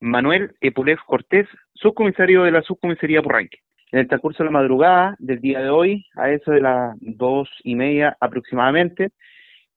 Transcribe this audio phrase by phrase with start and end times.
[0.00, 3.58] Manuel Epulef Cortés, subcomisario de la subcomisaría Purranque.
[3.92, 7.48] En el transcurso de la madrugada del día de hoy, a eso de las dos
[7.62, 9.10] y media aproximadamente,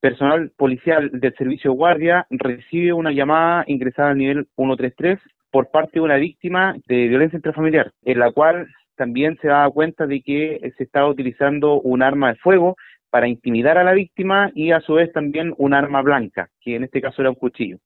[0.00, 5.18] personal policial del servicio de guardia recibe una llamada ingresada al nivel 133
[5.50, 10.06] por parte de una víctima de violencia intrafamiliar, en la cual también se da cuenta
[10.06, 12.76] de que se estaba utilizando un arma de fuego
[13.10, 16.84] para intimidar a la víctima y a su vez también un arma blanca, que en
[16.84, 17.78] este caso era un cuchillo.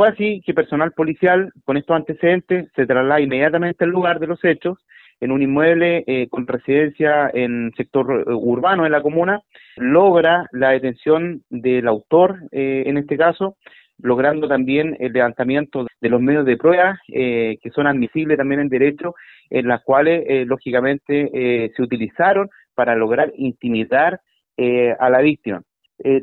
[0.00, 4.42] Fue así que personal policial con estos antecedentes se traslada inmediatamente al lugar de los
[4.46, 4.78] hechos
[5.20, 9.42] en un inmueble eh, con residencia en sector eh, urbano de la comuna,
[9.76, 13.58] logra la detención del autor, eh, en este caso,
[13.98, 19.14] logrando también el levantamiento de los medios de prueba que son admisibles también en derecho,
[19.50, 24.18] en las cuales, lógicamente, se utilizaron para lograr intimidar
[24.56, 25.60] a la víctima.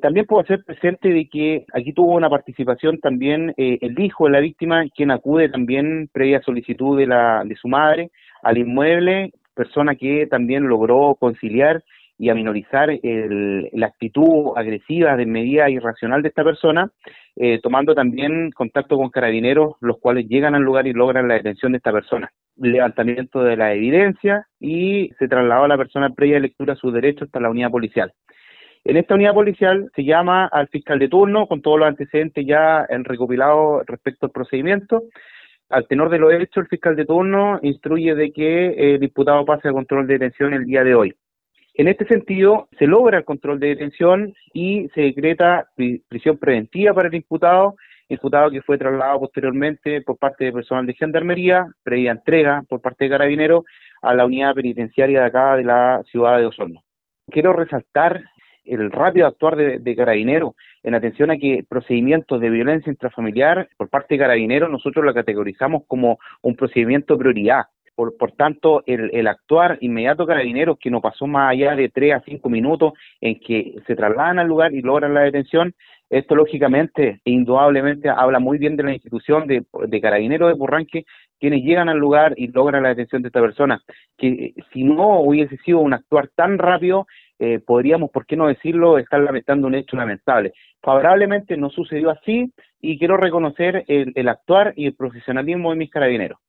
[0.01, 4.39] También puedo hacer presente de que aquí tuvo una participación también el hijo de la
[4.39, 8.09] víctima, quien acude también previa solicitud de, la, de su madre,
[8.41, 11.83] al inmueble, persona que también logró conciliar
[12.19, 16.89] y aminorizar la actitud agresiva, de medida irracional de esta persona,
[17.35, 21.73] eh, tomando también contacto con carabineros, los cuales llegan al lugar y logran la detención
[21.73, 22.31] de esta persona.
[22.55, 27.27] Levantamiento de la evidencia y se trasladó a la persona previa lectura a sus derechos
[27.27, 28.11] hasta la unidad policial.
[28.87, 32.87] En esta unidad policial se llama al fiscal de turno con todos los antecedentes ya
[33.03, 35.03] recopilados respecto al procedimiento
[35.69, 39.67] al tenor de lo hecho, el fiscal de turno instruye de que el diputado pase
[39.67, 41.13] a control de detención el día de hoy.
[41.73, 45.67] En este sentido, se logra el control de detención y se decreta
[46.07, 47.75] prisión preventiva para el imputado,
[48.07, 53.03] imputado que fue trasladado posteriormente por parte de personal de gendarmería, previa entrega por parte
[53.03, 53.65] de carabineros
[54.01, 56.81] a la unidad penitenciaria de acá de la ciudad de Osorno.
[57.29, 58.23] Quiero resaltar
[58.67, 63.89] el rápido actuar de, de carabineros en atención a que procedimientos de violencia intrafamiliar por
[63.89, 67.65] parte de carabineros nosotros lo categorizamos como un procedimiento de prioridad.
[67.95, 72.13] Por, por tanto, el, el, actuar inmediato carabineros, que no pasó más allá de tres
[72.13, 75.73] a cinco minutos en que se trasladan al lugar y logran la detención,
[76.09, 81.05] esto lógicamente e indudablemente habla muy bien de la institución de, de carabineros de Purranque,
[81.39, 83.81] quienes llegan al lugar y logran la detención de esta persona,
[84.17, 87.07] que si no hubiese sido un actuar tan rápido,
[87.39, 90.53] eh, podríamos, por qué no decirlo, estar lamentando un hecho lamentable.
[90.81, 95.91] Favorablemente no sucedió así y quiero reconocer el, el actuar y el profesionalismo de mis
[95.91, 96.39] carabineros.